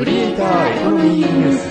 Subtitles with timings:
[0.00, 1.68] クリエイターエコノミーニュース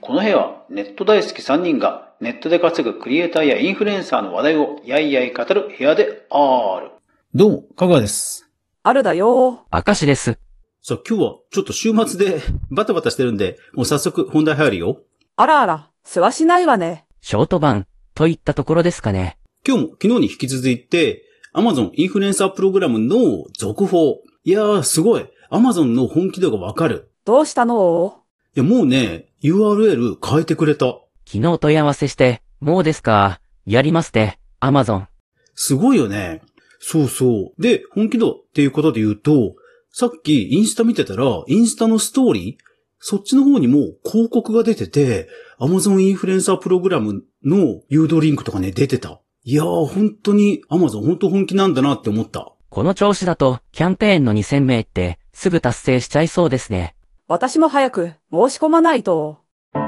[0.00, 6.92] この部屋はネット大好き3人がネットで稼ぐクリエイターやインフルエンサーの話題をやいやい語る部屋である。
[7.34, 8.50] どうも、香川です。
[8.82, 10.38] あるだよ明石です。
[10.80, 12.40] さあ、今日はちょっと週末で
[12.70, 15.02] バタバタしてるんで、もう早速本題入るよ。
[15.36, 17.04] あらあら、世話しないわね。
[17.20, 19.36] ショート版といったところですかね。
[19.66, 21.25] 今日も昨日に引き続いて、
[21.56, 24.18] Amazon インフルエンサープログラムの続報。
[24.44, 25.26] いやー、すごい。
[25.50, 27.10] Amazon の本気度がわかる。
[27.24, 28.22] どうしたの？
[28.54, 30.98] いや、もうね、URL 変えてくれた。
[31.26, 33.40] 昨日問い合わせして、もうですか？
[33.64, 35.08] やりますって、アマゾン。
[35.54, 36.42] すごいよね。
[36.78, 37.62] そうそう。
[37.62, 39.54] で、本気度っていうことで言うと、
[39.90, 42.64] さっきインスタ見てたら、インスタのストーリー
[42.98, 45.26] そっちの方にも広告が出てて、
[45.58, 49.22] Amazon インフルエンサープログラムの誘導リンクとかね、出てた。
[49.48, 52.50] いやー、本当に Amazon 本当本気なんだなって思った。
[52.68, 56.96] この調子だと、キャンペーンの2000名って、すぐ達成しちゃいそうですね。
[57.28, 59.38] 私も早く申し込まないと。
[59.72, 59.78] ハ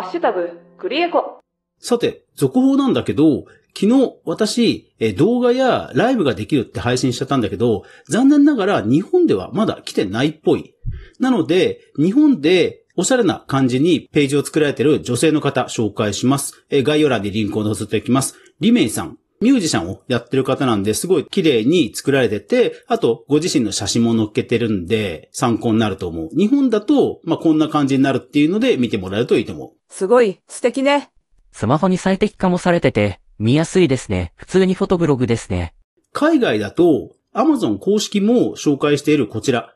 [0.00, 1.38] ッシュタグ、クリエコ。
[1.78, 10.74] さて、続報なんだけど、昨日私、え動画やライブができるって配信しちゃったんだけど、残念ながら日本ではまだ来てないっぽい。
[11.20, 16.64] なので、日本でおしゃれな感じにページを作られている女性の方紹介します。
[16.70, 18.36] え概要欄にリンクを載せておきます。
[18.60, 19.18] リメイさん。
[19.40, 26.28] ミュージシャンをやってる方なんで、すごい綺麗に作られてて、あと、ご自身の写真も載っけてるんで、参考になると思う。
[26.36, 29.70] 日本だと、まあ、こんな感じになるっていうので、見てもらえるといいと思う。
[29.88, 31.10] すごい、素敵ね。
[31.52, 34.32] スマホに最適化もされてて、見やすいですね。
[34.36, 35.74] 普通にフォトブログですね。
[36.12, 39.74] 海外だと、Amazon 公式も紹介しているこちら、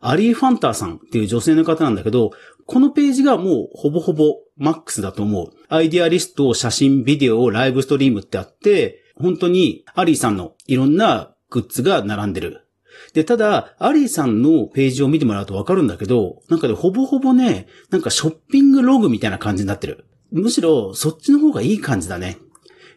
[0.00, 2.30] アリー・ファンターさんっていう女性の方なんだけど、
[2.70, 5.50] このページがもうほぼほぼマックスだと思う。
[5.68, 12.68] アイデアリスト、写真、ビデオ、ライブストリームってあって、本当にアリーさんのいろんなグッズが並んでる。
[13.12, 20.04] で、ただ、アリーさんのページを見てもらうとわかるんだけど、なんかね、ほぼほぼね、なんかショッピングログみたいな感じになってる。
[20.30, 22.38] むしろ、そっちの方がいい感じだね。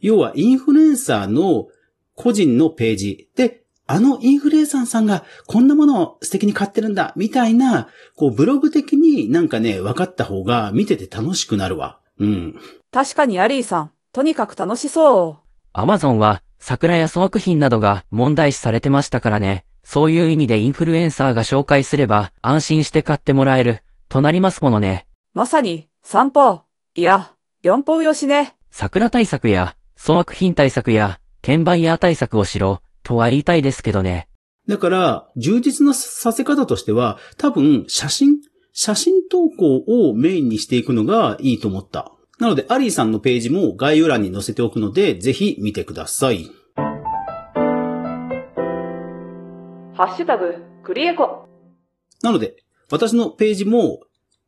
[0.00, 1.68] 要は、インフルエンサーの
[2.16, 3.59] 個人のページで、
[3.90, 11.98] あのインフルエンサーさんがこんなものを素敵に買ってるんだ、みたいな、こうブログ的になんかね、分かった方が見てて楽しくなるわ。
[12.20, 12.54] うん。
[12.92, 15.48] 確かにアリーさん、とにかく楽しそう。
[15.72, 19.64] アマゾンは、桜や粗悪品などが問題視されてましたからね。
[19.82, 25.08] そういう意味でインフルエンサーが紹介すれば、安心して買ってもらえる、となりますものね。
[25.34, 26.62] まさに、散歩。
[26.94, 28.54] いや、四歩よしね。
[28.70, 34.28] 桜対策や、粗悪品対策や、転売ヤー対策をしろ、とは言いたいですけどね。
[34.68, 38.38] だから、充実のさせ方としては、多分、写真
[38.72, 42.12] 写真投稿をメインにしていくのがいいと思った。
[42.38, 46.50] なので、アリーさんのページも概要欄に載せておくので、ぜひ見てください。
[49.94, 51.46] ハッシュタグ、クリエコ。
[52.22, 52.56] なので、
[52.90, 54.00] 私のページも、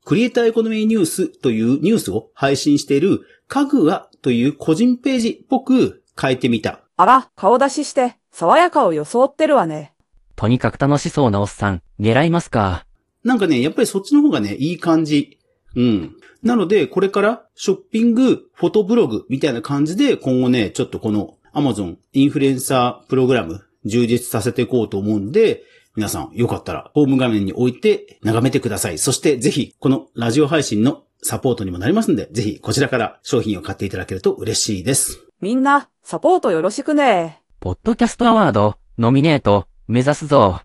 [0.05, 6.82] クリエイターエコノミーニュースというニュースを配信している、かぐわという個人ページっぽく変えてみた。
[6.97, 9.93] あら、顔出しして、爽やかを装ってるわね。
[10.37, 12.87] とにかく楽しそうなおっさん、狙いますか？
[13.25, 15.39] なんかね、やっぱりそっちの方がね、いい感じ。
[15.75, 16.17] うん。
[16.43, 25.63] なので、これからショッピング、フォトブログみたいな感じで、今後ね、ちょっとこの Amazon インフルエンサープログラム、充実させていこうと思うんで、
[25.95, 28.99] 皆さんよかったらホーム画面に置いて眺めてください。
[28.99, 35.21] そしてぜひこのラジオ配信のサポートにもなりますんで、ぜひこちらから商品を買っていただけると嬉しいです。
[35.41, 37.41] みんな、サポートよろしくね。
[37.61, 40.61] ポッドキャストアワード、ノミネート、目指すぞ。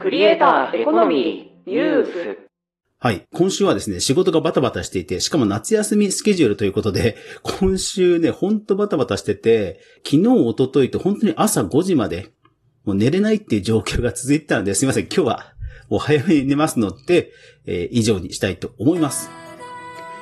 [0.00, 2.38] クリエイターエコノミーニュース。
[2.98, 3.24] はい。
[3.32, 7.16] 今週はですね、仕事がバタバタしていて、しかも夏休みスケジュールということで、
[7.60, 12.32] 今週ね、ほんとバタバタしてて、昨日、一昨日と本当に朝5時まで、
[12.84, 15.54] もう寝れないっていう状況が続いてたので、すいません、今日は、
[15.88, 17.30] もう早めに寝ますので、
[17.64, 19.39] えー以上にしたいと思います。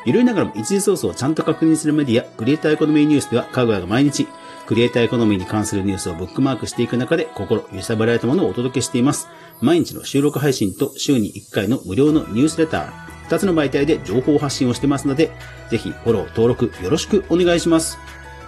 [0.05, 4.27] ゆるいながらも一時ソースをちゃんと確認するメディア、クリエイターエコノミーニュースでは、かぐやが毎日、
[4.67, 9.29] クリエイターエコノミーに関するニュースをブックマークしていく中で、心揺さぶられたものをお届けしています。
[9.61, 15.31] 毎日の収録配信と週に1回の無料のニュースレター、2つの媒体で情報発信をしてますので、
[15.71, 17.99] ぜひフォロー、登録よろしくお願いします。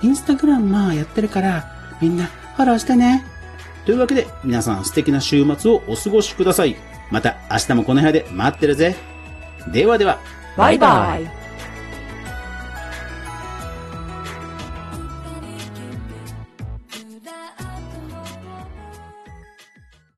[0.03, 1.71] インスタグラムまあやってるから、
[2.01, 3.25] みんなフォローしてね。
[3.85, 6.77] というわけで、皆さん素敵な週末をお過ごしください。
[7.11, 8.95] また明日もこの部屋で待ってるぜ。
[9.73, 10.19] ではでは。
[10.57, 11.40] バイバイ。